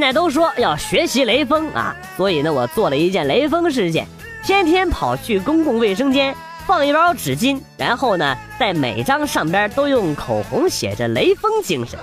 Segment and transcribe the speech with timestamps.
[0.00, 4.06] 现在都说要学习雷锋啊，所以呢，我做了一件雷锋事件，
[4.42, 6.34] 天天跑去公共卫生间
[6.66, 11.98] 放一包纸巾，然后呢，在每张上边都用口红写着雷锋精神。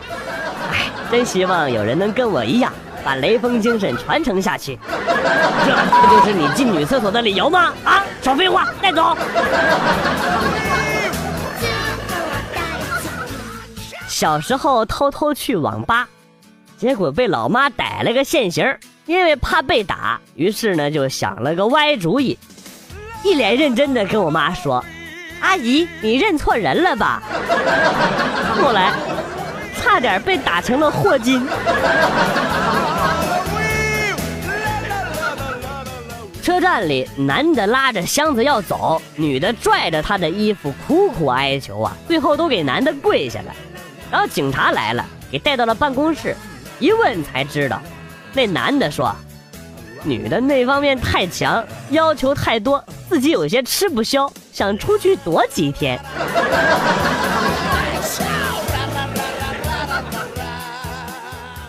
[0.72, 2.72] 哎，真希望有人能跟我一样，
[3.04, 4.78] 把雷锋精神传承下去。
[5.66, 7.74] 这不就是你进女厕所的理由吗？
[7.84, 9.18] 啊，少废话，带走。
[14.08, 16.08] 小时候偷偷去网吧，
[16.78, 18.78] 结果被老妈逮了个现行。
[19.06, 22.38] 因为怕被打，于是呢就想了个歪主意，
[23.24, 24.84] 一脸认真的跟我妈说
[25.40, 27.24] ：“阿姨，你认错人了吧？”
[28.62, 28.92] 后来
[29.78, 31.48] 差点被打成了霍金。
[36.44, 43.56] 车站里，男的拉着箱子要走，女的拽着他的衣服苦苦哀求啊，最后都给男的跪下了。
[44.12, 46.36] 然后警察来了，给带到了办公室，
[46.80, 47.82] 一问才知道，
[48.34, 49.16] 那男的说，
[50.04, 56.00] 女的那方面太强，要求太多，自己有些吃不消，想出去躲几天。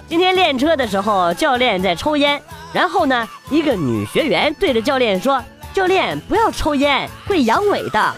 [0.06, 2.40] 今天练车的时候，教练在抽烟，
[2.72, 5.42] 然后呢，一个女学员对着教练说
[5.72, 8.14] ：“教练不要抽烟，会阳痿的。”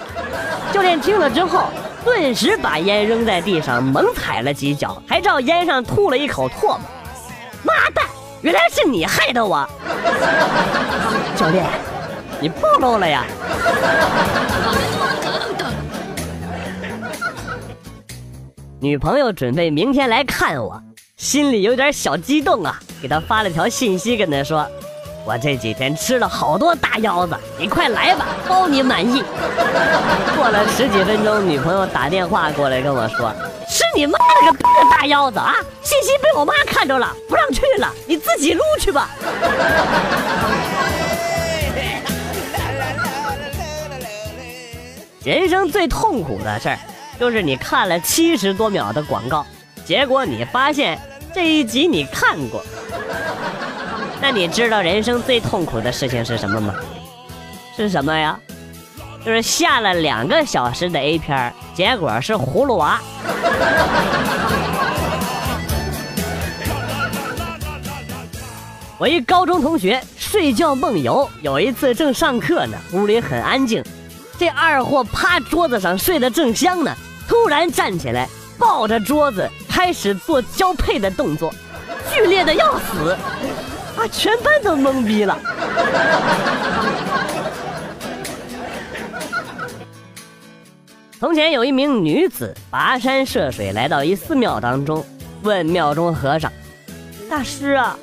[0.72, 1.64] 教练听了之后，
[2.04, 6.80] 顿时把烟扔在地上，猛踩了几脚，还照烟上吐了一口唾沫。
[7.62, 8.04] 妈蛋，
[8.42, 9.68] 原来是你害的我！
[11.36, 11.66] 教练，
[12.40, 13.24] 你暴露了呀！
[18.80, 20.82] 女朋友准备明天来看我，
[21.16, 24.66] 心里有点小激动啊，给她发了条信息，跟她说。
[25.24, 29.22] 我这几天吃了好多大腰子，你快来吧，包你满意。
[30.36, 33.32] 过了十几分钟，女朋友打电话过来跟我说
[33.68, 35.54] ：“吃你妈了个逼的大腰子啊！
[35.82, 39.10] 信息被我妈看着了，不让去了，你自己撸去吧。
[45.22, 46.78] ”人生最痛苦的事儿，
[47.20, 49.46] 就是你看了七十多秒的广告，
[49.84, 50.98] 结果你发现
[51.34, 52.64] 这一集你看过。
[54.20, 56.74] 那你知道人生最痛苦的事情是什么吗？
[57.76, 58.38] 是什么呀？
[59.24, 63.00] 就是下了两个小时的 A 片，结果是葫芦娃。
[68.98, 73.82] 我一高中同学睡觉梦游，有一次正上课呢，屋里很安静，
[74.38, 76.94] 这二货趴桌子上睡得正香呢，
[77.26, 81.50] 突然站起来，抱着桌子开始做交配的动作，
[82.12, 83.16] 剧烈的要死。
[84.00, 85.38] 把全班都懵逼了。
[91.18, 95.04] 从前有一名女子跋山涉水来到一寺庙当中，
[95.42, 96.50] 问庙中和尚
[97.28, 97.94] ：“大师啊，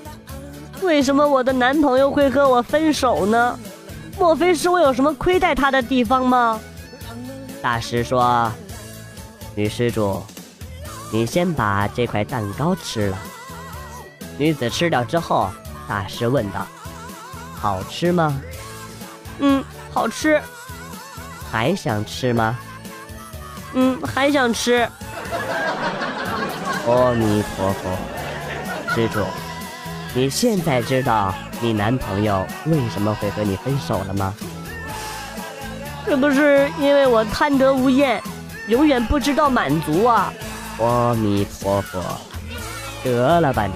[0.83, 3.59] 为什么我的男朋友会和我分手呢？
[4.19, 6.59] 莫非是我有什么亏待他的地方吗？”
[7.59, 8.51] 大师说
[9.55, 10.21] ：“女施主，
[11.11, 13.17] 你先把这块蛋糕吃了。”
[14.37, 15.49] 女子吃掉之后。
[15.87, 16.67] 大师问道
[17.55, 18.41] ：“好吃吗
[19.39, 20.41] ？”“嗯，好吃。
[21.51, 22.57] ”“还想吃吗
[23.73, 24.87] ？”“嗯，还想吃。
[26.87, 27.97] ”“阿弥陀佛，
[28.95, 29.23] 施主，
[30.13, 34.33] 你现在知道你男朋友为什么会和你分手了吗
[36.05, 38.21] ？”“是不是因为我贪得无厌，
[38.67, 40.33] 永远不知道满足啊
[40.79, 42.01] ？”“阿弥陀佛，
[43.03, 43.73] 得了吧你。”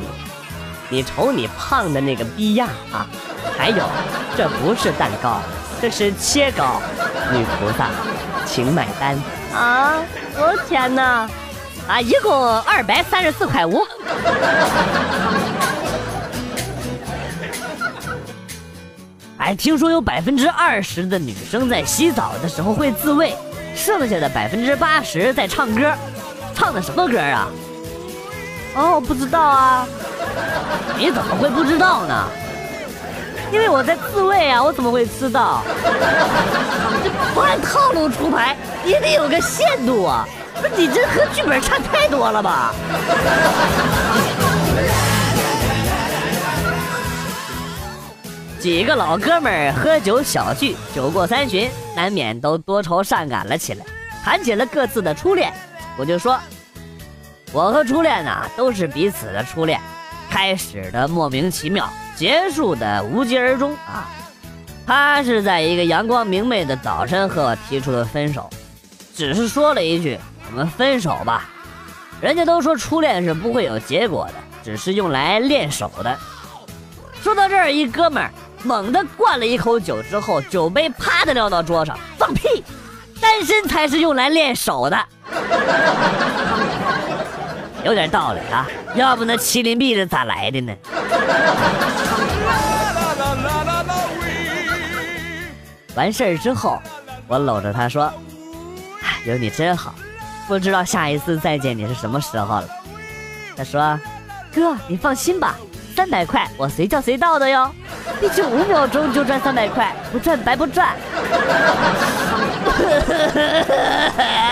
[0.91, 3.07] 你瞅你胖的那个逼样啊！
[3.57, 3.89] 还有，
[4.35, 5.39] 这不是蛋糕，
[5.81, 6.81] 这是切糕。
[7.31, 7.87] 女菩萨，
[8.45, 9.17] 请买单
[9.55, 10.01] 啊！
[10.35, 11.29] 多少钱呢？
[11.87, 13.81] 啊，一共二百三十四块五。
[19.37, 23.33] 哎，听说有百分之二十的女生在洗澡的时候会自慰，
[23.73, 25.93] 剩下的百分之八十在唱歌，
[26.53, 27.47] 唱的什么歌啊？
[28.75, 29.87] 哦，不知道啊。
[30.97, 32.27] 你怎么会不知道呢？
[33.51, 35.61] 因为我在自慰啊，我怎么会知道？
[37.03, 40.25] 这不按套路出牌，也得有个限度啊！
[40.55, 42.73] 不，你这和剧本差太多了吧？
[48.57, 53.83] 几个老哥们儿喝酒小聚，酒过三巡，难免都多愁善感了起来，
[54.23, 55.51] 谈起了各自的初恋。
[55.97, 56.39] 我就说，
[57.51, 59.77] 我和初恋呢，都是彼此的初恋。
[60.31, 64.07] 开始的莫名其妙，结束的无疾而终啊！
[64.87, 68.49] 他是在一个阳光明媚的早晨和我提出了分手，
[69.13, 70.17] 只是说了一句
[70.49, 71.49] “我们分手吧”。
[72.21, 74.33] 人家都说初恋是不会有结果的，
[74.63, 76.17] 只是用来练手的。
[77.21, 78.31] 说到这儿，一哥们儿
[78.63, 82.63] 猛地灌了一口酒之后，酒杯啪的撂到桌上，放屁！
[83.19, 85.05] 单身才是用来练手的，
[87.83, 88.65] 有点道理啊。
[88.95, 90.73] 要不那麒麟臂是咋来的呢？
[95.95, 96.81] 完事儿之后，
[97.27, 98.11] 我搂着他说
[99.27, 99.93] ：“有你真好，
[100.47, 102.67] 不知道下一次再见你是什么时候了。”
[103.57, 103.99] 他说
[104.53, 105.55] ：“哥，你放心吧，
[105.95, 107.69] 三百块我随叫随到的哟，
[108.19, 110.95] 毕竟五秒钟就赚三百块，不赚白不赚。”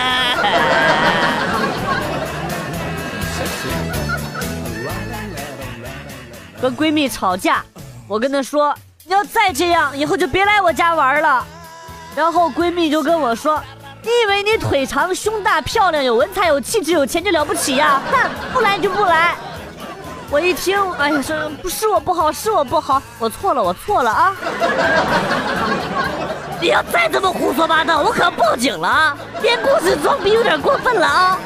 [6.60, 7.64] 和闺蜜吵架，
[8.06, 8.74] 我跟她说
[9.04, 11.44] ：“你要再这样，以后就别来我家玩了。”
[12.14, 13.62] 然后闺蜜就跟我说
[14.02, 18.00] ：“你以为你腿长、胸大、漂亮、有文采、有气质、有钱就了不起呀？
[18.12, 19.34] 哼，不来就不来。”
[20.32, 24.36] 我一听，哎呀，是不是我不好，是我不好，我错了，我错了啊！
[26.60, 29.16] 你要再这么胡说八道，我可要报警了啊！
[29.40, 31.38] 编故事装逼有点过分了啊！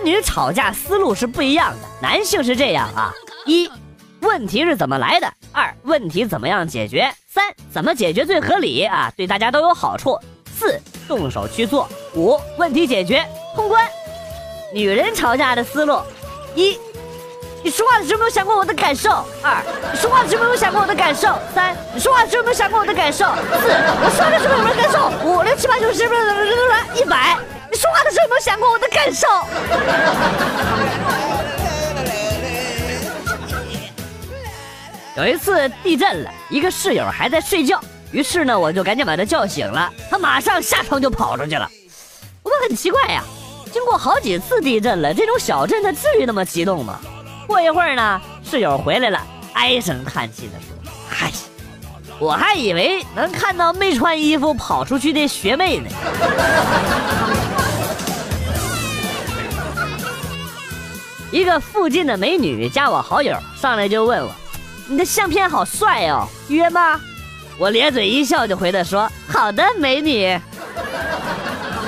[0.00, 3.12] 男女吵架思路是不一样的，男性是这样啊：
[3.44, 3.70] 一，
[4.20, 10.18] 问题是怎么来的；二，问题怎么样解决；三，怎么解决最合理啊，对大家都有好处；
[10.58, 13.22] 四，动手去做；五，问题解决
[13.54, 13.86] 通关。
[14.72, 16.00] 女人吵架的思路：
[16.54, 16.78] 一。
[17.62, 19.10] 你说话的时候没有想过我的感受？
[19.42, 19.62] 二，
[19.92, 21.28] 你说话的时候没有想过我的感受？
[21.54, 23.26] 三，你说话的时候没有想过我的感受？
[23.26, 23.68] 四，
[24.02, 25.28] 我说话的时候有没有感受？
[25.28, 26.04] 五六七八九十，
[26.98, 27.36] 一百，
[27.70, 29.28] 你说话的时候有没有想过我的感受？
[35.16, 37.80] 有一次地震了，一个室友还在睡觉，
[38.10, 41.70] 于是呢，我就赶紧把他叫醒了，他马上下床就跑出去了。
[42.42, 43.22] 我很奇怪呀，
[43.70, 46.98] 经过好几次地震了，这种小震他至于那么激动吗？
[47.46, 49.20] 过一会儿呢，室友回来了，
[49.52, 50.68] 唉声叹气的说
[51.10, 51.30] ：“嗨，
[52.18, 55.90] 我还以为能看到没穿衣服跑出去的学妹呢。”
[61.30, 64.30] 一个附近的美女加我好友，上来就问我
[64.88, 67.00] ：“你的相片好帅哦，约吗？”
[67.56, 70.38] 我咧嘴一笑就回答说：“好的，美女。”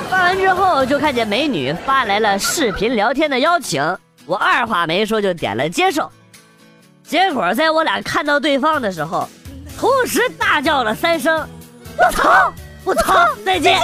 [0.08, 3.82] 发完之后，就看见美女发来了视频聊天的邀请。
[4.26, 6.08] 我二话没说就点了接受，
[7.02, 9.28] 结果在我俩看到对方的时候，
[9.76, 11.44] 同时大叫了三声
[11.98, 12.52] ：“我操！
[12.84, 13.26] 我操！
[13.44, 13.80] 再见！”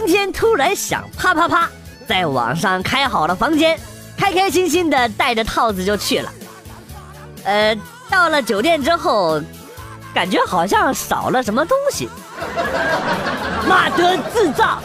[0.00, 1.68] 今天突然想啪啪啪，
[2.08, 3.78] 在网上开好了房间，
[4.16, 6.32] 开开心心的带着套子就去了。
[7.44, 7.76] 呃，
[8.08, 9.38] 到了酒店之后，
[10.14, 12.08] 感觉好像少了什么东西。
[13.68, 14.82] 妈的智障！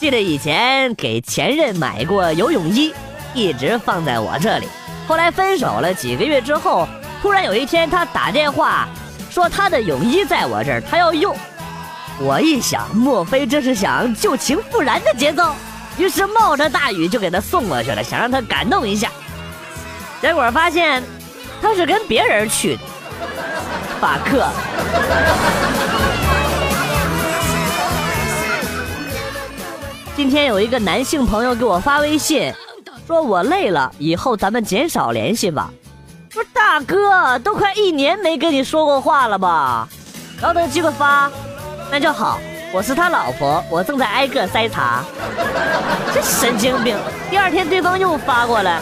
[0.00, 2.92] 记得以前给前任买过游泳衣，
[3.32, 4.66] 一直放在我这里。
[5.06, 6.88] 后来分手了几个月之后，
[7.22, 8.88] 突然有一天他打电话
[9.34, 11.36] 说他的泳衣在我这儿，他要用。
[12.20, 15.52] 我一想，莫非这是想旧情复燃的节奏？
[15.98, 19.10] 于是冒着大雨就给他送过去了，想让他感动一下。
[20.22, 21.02] 结果发现。
[21.62, 22.82] 他是跟别人去的，
[23.98, 24.46] 法克。
[30.14, 32.52] 今天有一个男性朋友给我发微信，
[33.06, 35.70] 说我累了，以后咱们减少联系吧。
[36.66, 39.86] 大哥，都快一年没跟你说过话了吧？
[40.40, 41.30] 然后他接着发，
[41.90, 42.38] 那就好，
[42.72, 45.04] 我是他老婆，我正在挨个筛查。
[46.14, 46.96] 这神经病！
[47.28, 48.80] 第二天对方又发过来，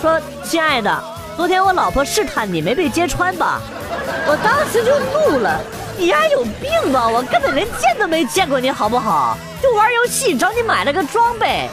[0.00, 1.04] 说亲爱的。
[1.36, 3.60] 昨天我老婆试探你没被揭穿吧？
[4.28, 5.60] 我当时就怒了，
[5.98, 7.08] 你丫有病吧？
[7.08, 9.36] 我根本连见都没见过你，好不好？
[9.64, 11.70] 就玩游戏找你买了个装备。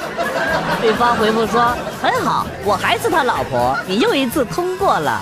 [0.80, 5.22] 对方回复说很好，我还是他老婆，你又一次通过了。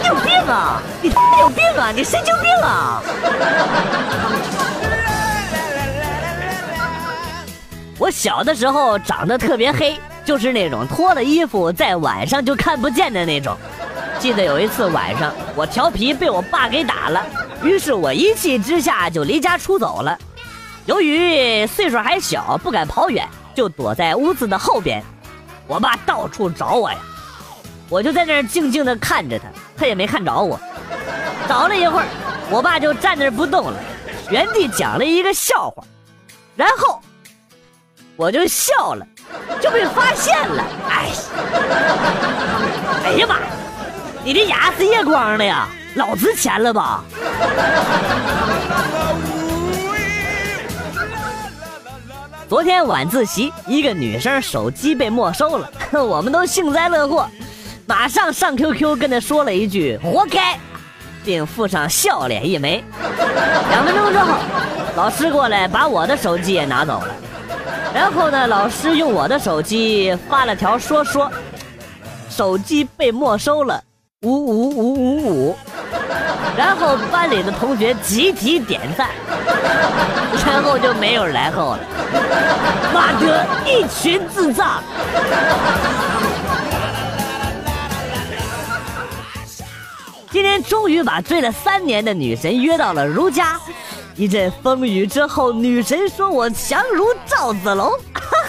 [0.00, 0.80] 你有病啊！
[1.02, 1.92] 你他妈有病啊！
[1.94, 3.02] 你神经病啊！
[7.98, 10.00] 我小的时候长得特别黑。
[10.24, 13.56] 就是那种脱了衣服在晚上就看不见的那种。
[14.20, 17.20] 记得有一次晚上，我调皮被我爸给打了，
[17.62, 20.16] 于是我一气之下就离家出走了。
[20.84, 25.02] 由于岁数还小，不敢跑远，就躲在屋子的后边。
[25.66, 26.98] 我爸到处找我呀，
[27.88, 29.44] 我就在那儿静静的看着他，
[29.76, 30.58] 他也没看着我。
[31.48, 32.06] 找了一会儿，
[32.50, 33.78] 我爸就站那儿不动了，
[34.28, 35.84] 原地讲了一个笑话，
[36.56, 37.00] 然后
[38.16, 39.06] 我就笑了。
[39.60, 41.08] 就被发现了，哎，
[43.04, 43.36] 哎呀妈！
[44.24, 47.02] 你这牙是夜光的呀，老值钱了吧？
[52.52, 55.70] 昨天晚自习，一个女生手机被没收了，
[56.04, 57.26] 我们都幸灾乐祸，
[57.86, 60.60] 马上上 QQ 跟她说了一句“活该”，
[61.24, 62.84] 并附上笑脸一枚。
[63.70, 64.36] 两分钟之后，
[64.96, 67.14] 老师过来把我的手机也拿走了，
[67.94, 71.32] 然后呢，老师用我的手机发了条说说，
[72.28, 73.82] 手机被没收了。
[74.26, 75.56] 五五五五五，
[76.56, 79.08] 然后班里的同学集体点赞，
[80.46, 81.80] 然后就没有然后了。
[82.92, 84.82] 妈的，一群智障！
[90.30, 93.58] 今天终于把追了三年的女神约到了如家，
[94.16, 97.90] 一阵风雨之后，女神说我强如赵子龙，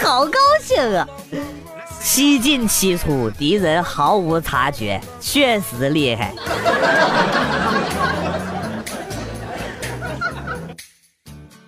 [0.01, 1.07] 好高兴啊！
[2.03, 6.33] 七进七出，敌人毫无察觉，确实厉害。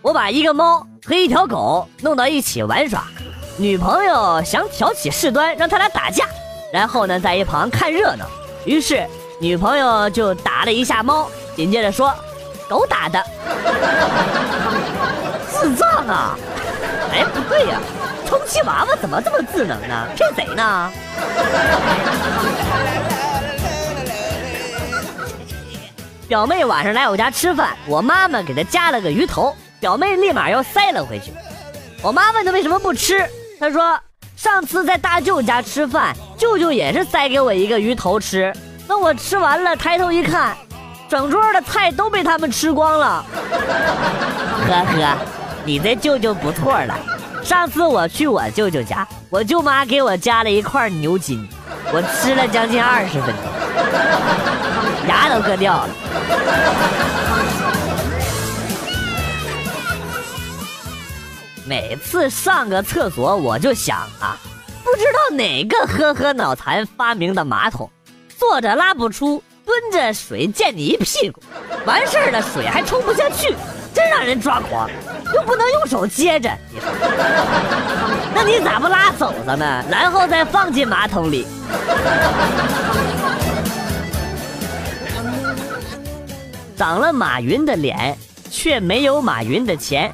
[0.01, 3.06] 我把一个猫和一条狗弄到一起玩耍，
[3.58, 6.25] 女朋友想挑起事端，让他俩打架，
[6.72, 8.25] 然后呢，在一旁看热闹。
[8.65, 9.08] 于是
[9.39, 12.13] 女朋友就打了一下猫，紧接着说
[12.70, 13.24] ：“狗打的。
[15.50, 16.38] ”智障啊！
[17.13, 17.80] 哎，不对呀。
[18.38, 20.08] 充气娃娃怎么这么智能呢？
[20.13, 20.92] 骗谁呢？
[26.27, 31.32] 表妹晚上来我家吃饭，我妈妈给她夹了个鱼头，表妹立马又塞了回去。
[32.01, 33.25] 我妈问她为什么不吃，
[33.58, 33.98] 她说
[34.36, 38.54] 上次在大舅家吃饭，舅舅也是塞给我一个鱼头吃，
[38.86, 40.58] 等我吃完了抬头一看，
[41.08, 43.24] 整桌的菜都被他们吃光了。
[44.68, 45.18] 呵呵，
[45.63, 46.94] 你这舅舅不错了。
[47.46, 51.48] 上次我去我舅舅家，我舅妈给我夹了一块牛筋，
[51.94, 53.44] 我吃了将近二十分钟，
[55.08, 55.90] 牙都硌掉了。
[61.68, 64.36] 每次上个厕所，我就想啊，
[64.84, 67.88] 不知道哪个呵呵脑残发明的马桶，
[68.40, 71.44] 坐着拉不出，蹲着水溅你一屁股，
[71.86, 73.54] 完事儿了水还冲不下去，
[73.96, 74.88] 真让人抓狂。
[75.34, 76.88] 又不能用手接着，你说，
[78.34, 79.84] 那你咋不拉走了呢？
[79.90, 81.48] 然后再放进马桶里。
[86.78, 88.16] 长了马云的脸，
[88.52, 90.12] 却没有马云的钱；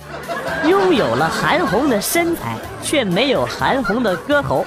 [0.66, 4.64] 拥有了韩红的身材，却没有韩红的歌喉；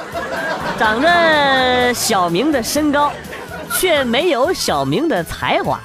[0.79, 3.11] 长着小明的身高，
[3.73, 5.81] 却没有小明的才华。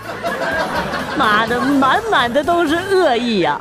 [1.19, 3.59] 妈的，满满的都是恶意呀！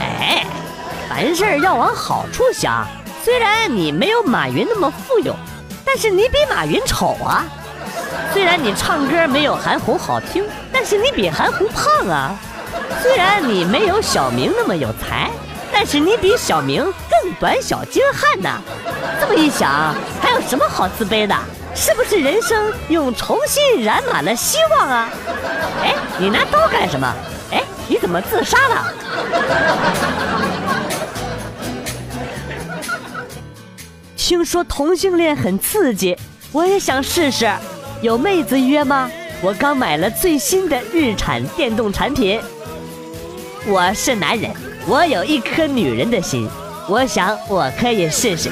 [0.00, 0.44] 哎，
[1.08, 2.84] 凡事要往好处想。
[3.22, 5.32] 虽然你没有马云那么富有，
[5.84, 7.44] 但是你比马云丑啊。
[8.32, 12.34] 虽然你唱歌没有韩红好听，但是你比韩红胖啊。
[13.00, 15.30] 虽然你没有小明那么有才，
[15.72, 18.60] 但是你比小明更短小精悍呐。
[19.20, 21.36] 这么一想，还有什么好自卑的？
[21.74, 25.08] 是不是人生又重新燃满了希望啊？
[25.82, 27.14] 哎，你拿刀干什么？
[27.50, 28.94] 哎，你怎么自杀了？
[34.16, 36.16] 听说同性恋很刺激，
[36.52, 37.50] 我也想试试。
[38.02, 39.10] 有妹子约吗？
[39.42, 42.40] 我刚买了最新的日产电动产品。
[43.66, 44.50] 我是男人，
[44.86, 46.48] 我有一颗女人的心，
[46.88, 48.50] 我想我可以试试。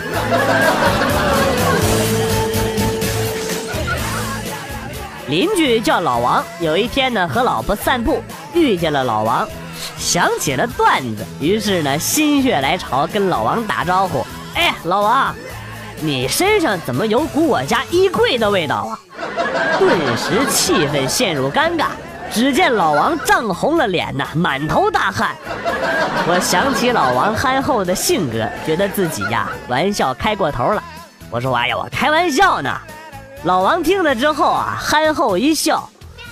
[5.28, 8.23] 邻居叫老王，有一天呢和老婆散步，
[8.54, 9.47] 遇见了老王，
[9.99, 14.25] 想起了段子，于是呢心血来潮跟老王打招呼
[14.56, 15.35] ：“哎，老王，
[16.00, 18.99] 你身上怎么有股我家衣柜的味道啊？”
[19.78, 21.88] 顿时气氛陷入尴尬，
[22.32, 25.37] 只见老王涨红了脸呐，满头大汗。
[26.26, 30.82] 我想起老王憨厚的性格，觉得自己呀玩笑开过头了。
[31.30, 32.75] 我说：“哎呀，我开玩笑呢。”
[33.45, 35.88] 老王听了之后啊，憨厚一笑，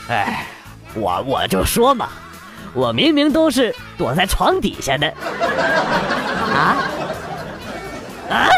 [0.08, 0.46] 哎，
[0.94, 2.08] 我我就说嘛，
[2.74, 5.06] 我明明都是躲在床底下的，
[6.52, 6.76] 啊
[8.28, 8.48] 啊！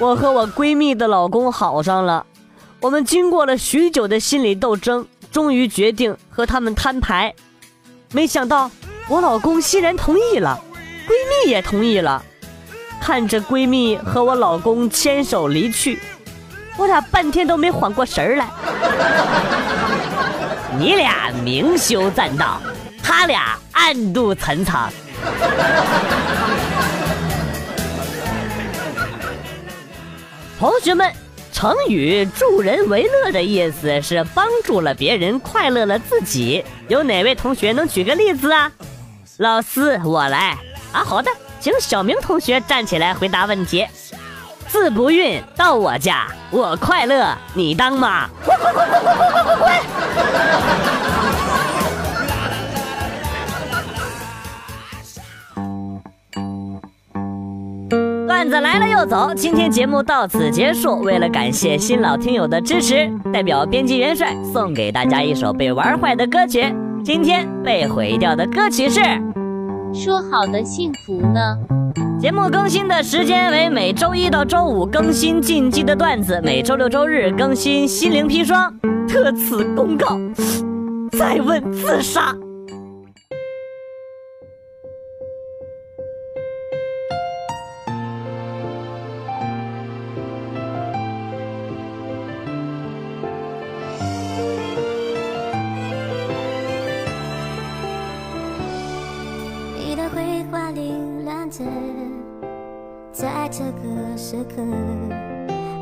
[0.00, 2.26] 我和我闺蜜的老公好上了，
[2.80, 7.32] 我们经过了许久的心理斗争，终于决定和他们摊牌。
[8.10, 8.70] 没想到
[9.08, 10.60] 我老公欣然同意了，
[11.06, 12.22] 闺蜜也同意了。
[13.06, 16.00] 看着闺蜜和我老公牵手离去，
[16.78, 18.48] 我俩半天都没缓过神儿来。
[20.80, 22.58] 你俩明修栈道，
[23.02, 24.90] 他俩暗度陈仓。
[30.58, 31.12] 同学们，
[31.52, 36.64] 成语“助人为乐”的意思是帮助了别人，快乐了自己。
[36.88, 38.72] 有哪位同学能举个例子啊？
[39.36, 40.56] 老师，我来
[40.92, 41.04] 啊。
[41.04, 41.30] 好的，
[41.64, 43.86] 请小明同学站起来回答问题。
[44.66, 48.28] 字不运到我家，我快乐，你当妈。
[48.44, 49.80] 快快快快快快快快
[58.26, 61.00] 段子来了又走，今天节目到此结束。
[61.00, 66.70] 为了感谢新老听友的支持，代表编辑元帅送给大家一首被玩坏的歌曲。
[67.02, 69.00] 今天被毁掉的歌曲是
[69.94, 71.56] 《说好的幸福呢》。
[72.20, 78.74] 节目更新的时间为每周一到周五更新禁忌的段子，每周六周日更新心灵砒霜。
[79.06, 80.18] 特此公告，
[81.12, 82.34] 再问自杀。
[103.14, 104.60] 在这个时刻，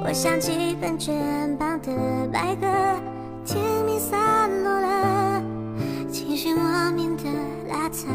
[0.04, 1.90] 我想起喷泉旁的
[2.30, 2.66] 白鸽，
[3.42, 5.42] 甜蜜散落了，
[6.12, 7.24] 情绪莫名的
[7.70, 8.06] 拉扯。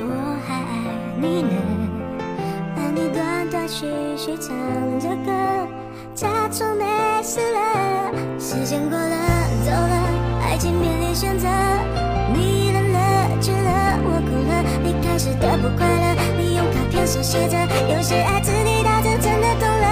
[0.00, 0.74] 我还爱
[1.20, 1.50] 你呢，
[2.74, 4.48] 而你断断续续唱
[4.98, 5.30] 着歌，
[6.16, 6.84] 假装没
[7.22, 8.12] 事了。
[8.40, 9.16] 时间过了，
[9.64, 11.46] 走了，爱情面临选择，
[12.34, 12.98] 你冷了，
[13.40, 16.07] 倦了，我哭了，离开时的不快乐。
[17.08, 17.56] 手写着，
[17.88, 19.88] 有些爱字给到这真的懂了。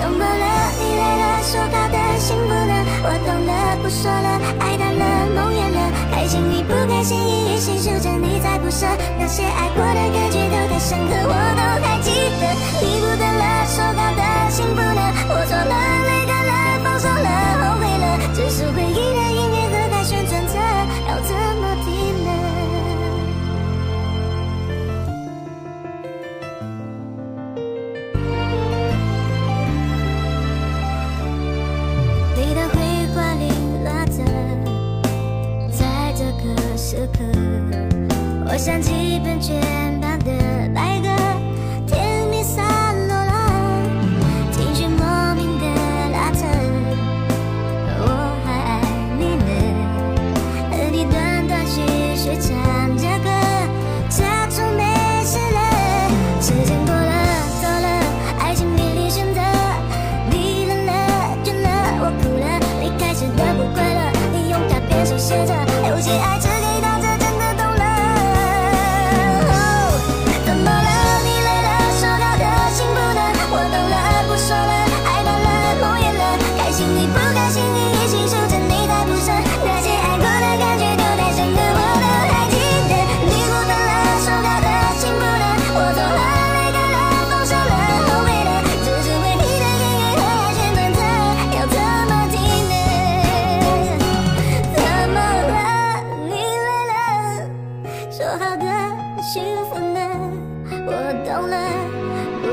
[0.00, 0.46] 怎么了？
[0.80, 2.74] 你累了，说好的幸福呢？
[3.04, 5.78] 我懂了，不说了，爱淡了，梦远了，
[6.10, 8.84] 开心与不开心，一一细数着，你在不舍。
[9.16, 12.10] 那些爱过的感觉都太深刻，我都还记
[12.42, 12.50] 得。
[12.82, 15.00] 你不等了，说好的幸福呢？
[15.30, 15.38] 我
[38.58, 39.77] 我想起喷泉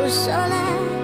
[0.05, 0.94] 不说了